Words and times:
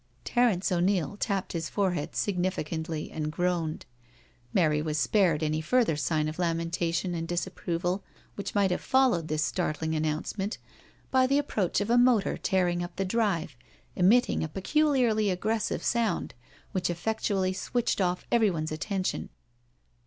••Terence 0.23 0.71
O'Neil 0.71 1.15
tapped 1.15 1.53
his 1.53 1.69
forehead 1.69 2.15
significantly 2.15 3.11
and 3.11 3.31
groaned. 3.31 3.85
Mary 4.51 4.81
was 4.81 4.97
spared 4.97 5.43
any 5.43 5.61
further 5.61 5.95
sign 5.95 6.27
of 6.27 6.39
lamen 6.39 6.71
tation 6.71 7.13
and 7.15 7.27
disapproval 7.27 8.03
which 8.33 8.55
might 8.55 8.71
have 8.71 8.81
followed 8.81 9.27
this 9.27 9.43
startling 9.43 9.93
announcement 9.93 10.57
by 11.11 11.27
the 11.27 11.37
approach 11.37 11.81
of 11.81 11.91
a 11.91 11.99
motor 11.99 12.35
tearing 12.35 12.81
up 12.81 12.95
the 12.95 13.05
drive, 13.05 13.55
emitting 13.95 14.43
a 14.43 14.47
peculiarly 14.47 15.29
aggressive 15.29 15.83
sound, 15.83 16.33
which 16.71 16.89
effectually 16.89 17.53
switched 17.53 18.01
off 18.01 18.25
everyone's 18.31 18.71
attention. 18.71 19.29